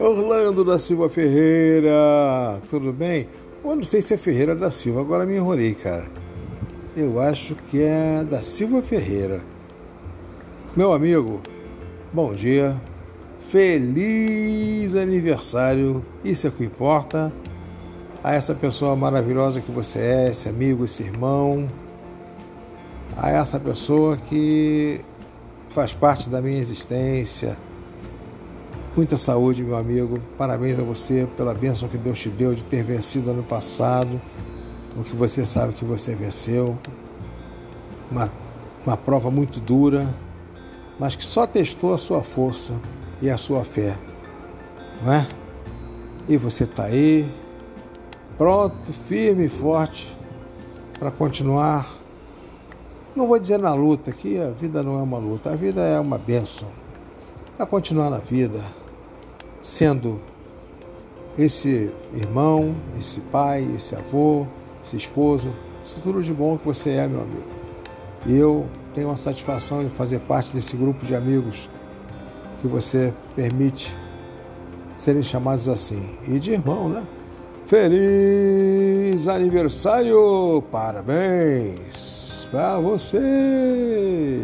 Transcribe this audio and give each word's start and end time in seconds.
Orlando 0.00 0.64
da 0.64 0.78
Silva 0.78 1.08
Ferreira, 1.08 1.90
tudo 2.70 2.92
bem? 2.92 3.26
Eu 3.64 3.74
não 3.74 3.82
sei 3.82 4.00
se 4.00 4.14
é 4.14 4.16
Ferreira 4.16 4.54
da 4.54 4.70
Silva, 4.70 5.00
agora 5.00 5.26
me 5.26 5.34
enrolei, 5.34 5.74
cara. 5.74 6.06
Eu 6.96 7.18
acho 7.18 7.56
que 7.68 7.82
é 7.82 8.22
da 8.22 8.40
Silva 8.40 8.80
Ferreira. 8.80 9.40
Meu 10.76 10.92
amigo, 10.92 11.40
bom 12.12 12.32
dia, 12.32 12.80
feliz 13.50 14.94
aniversário, 14.94 16.04
isso 16.24 16.46
é 16.46 16.50
o 16.50 16.52
que 16.52 16.62
importa. 16.62 17.32
A 18.22 18.32
essa 18.32 18.54
pessoa 18.54 18.94
maravilhosa 18.94 19.60
que 19.60 19.72
você 19.72 19.98
é, 19.98 20.30
esse 20.30 20.48
amigo, 20.48 20.84
esse 20.84 21.02
irmão, 21.02 21.68
a 23.16 23.30
essa 23.30 23.58
pessoa 23.58 24.16
que 24.16 25.00
faz 25.68 25.92
parte 25.92 26.30
da 26.30 26.40
minha 26.40 26.60
existência. 26.60 27.58
Muita 28.96 29.16
saúde, 29.16 29.62
meu 29.62 29.76
amigo. 29.76 30.18
Parabéns 30.36 30.78
a 30.78 30.82
você 30.82 31.26
pela 31.36 31.54
bênção 31.54 31.88
que 31.88 31.96
Deus 31.96 32.18
te 32.18 32.28
deu 32.28 32.54
de 32.54 32.62
ter 32.62 32.82
vencido 32.82 33.30
ano 33.30 33.42
passado, 33.42 34.20
o 34.96 35.04
que 35.04 35.14
você 35.14 35.46
sabe 35.46 35.72
que 35.72 35.84
você 35.84 36.14
venceu. 36.14 36.76
Uma, 38.10 38.30
uma 38.84 38.96
prova 38.96 39.30
muito 39.30 39.60
dura, 39.60 40.08
mas 40.98 41.14
que 41.14 41.24
só 41.24 41.46
testou 41.46 41.94
a 41.94 41.98
sua 41.98 42.22
força 42.22 42.74
e 43.22 43.30
a 43.30 43.36
sua 43.36 43.64
fé, 43.64 43.96
não 45.04 45.12
é? 45.12 45.28
E 46.28 46.36
você 46.36 46.64
está 46.64 46.84
aí, 46.84 47.30
pronto, 48.36 48.92
firme 49.06 49.46
e 49.46 49.48
forte 49.48 50.16
para 50.98 51.10
continuar 51.10 51.98
não 53.18 53.26
vou 53.26 53.36
dizer 53.36 53.58
na 53.58 53.74
luta, 53.74 54.12
que 54.12 54.38
a 54.38 54.50
vida 54.50 54.80
não 54.80 54.96
é 54.96 55.02
uma 55.02 55.18
luta, 55.18 55.50
a 55.50 55.56
vida 55.56 55.80
é 55.80 55.98
uma 55.98 56.16
bênção. 56.16 56.68
Para 57.58 57.66
continuar 57.66 58.08
na 58.08 58.18
vida, 58.18 58.60
sendo 59.60 60.20
esse 61.36 61.90
irmão, 62.14 62.72
esse 62.96 63.18
pai, 63.18 63.68
esse 63.76 63.96
avô, 63.96 64.46
esse 64.80 64.96
esposo, 64.96 65.52
isso 65.82 65.98
tudo 66.00 66.22
de 66.22 66.32
bom 66.32 66.56
que 66.56 66.64
você 66.64 66.90
é, 66.90 67.08
meu 67.08 67.20
amigo. 67.20 67.48
E 68.26 68.36
eu 68.36 68.64
tenho 68.94 69.10
a 69.10 69.16
satisfação 69.16 69.82
de 69.82 69.90
fazer 69.90 70.20
parte 70.20 70.52
desse 70.52 70.76
grupo 70.76 71.04
de 71.04 71.16
amigos 71.16 71.68
que 72.60 72.68
você 72.68 73.12
permite 73.34 73.92
serem 74.96 75.24
chamados 75.24 75.68
assim. 75.68 76.16
E 76.28 76.38
de 76.38 76.52
irmão, 76.52 76.88
né? 76.88 77.02
Feliz 77.66 79.26
aniversário! 79.26 80.62
Parabéns! 80.70 82.28
para 82.50 82.78
você. 82.78 84.42